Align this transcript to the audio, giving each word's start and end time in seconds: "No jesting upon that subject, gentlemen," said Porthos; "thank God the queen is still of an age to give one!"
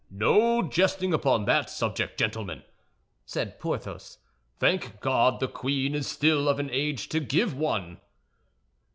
"No 0.09 0.63
jesting 0.63 1.13
upon 1.13 1.45
that 1.45 1.69
subject, 1.69 2.17
gentlemen," 2.17 2.63
said 3.23 3.59
Porthos; 3.59 4.17
"thank 4.57 4.99
God 4.99 5.39
the 5.39 5.47
queen 5.47 5.93
is 5.93 6.07
still 6.07 6.49
of 6.49 6.57
an 6.57 6.71
age 6.71 7.07
to 7.09 7.19
give 7.19 7.53
one!" 7.53 7.99